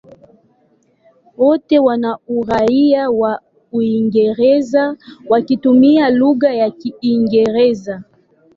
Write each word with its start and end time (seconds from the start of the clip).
Wote 1.37 1.79
wana 1.79 2.17
uraia 2.27 3.09
wa 3.09 3.41
Uingereza 3.71 4.97
wakitumia 5.29 6.09
lugha 6.09 6.53
ya 6.53 6.71
Kiingereza. 6.71 8.03